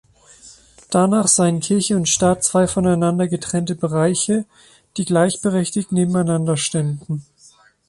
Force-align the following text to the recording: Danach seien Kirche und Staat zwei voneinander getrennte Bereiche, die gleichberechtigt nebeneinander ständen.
Danach 0.89 1.27
seien 1.27 1.59
Kirche 1.59 1.95
und 1.95 2.09
Staat 2.09 2.43
zwei 2.43 2.65
voneinander 2.65 3.27
getrennte 3.27 3.75
Bereiche, 3.75 4.45
die 4.97 5.05
gleichberechtigt 5.05 5.91
nebeneinander 5.91 6.57
ständen. 6.57 7.23